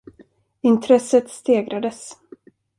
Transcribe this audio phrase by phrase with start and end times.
[0.69, 1.99] Intresset stegrades.